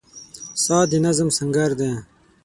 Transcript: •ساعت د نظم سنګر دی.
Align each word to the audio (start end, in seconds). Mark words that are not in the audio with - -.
•ساعت 0.63 0.87
د 0.91 0.93
نظم 1.05 1.27
سنګر 1.37 1.69
دی. 1.79 1.91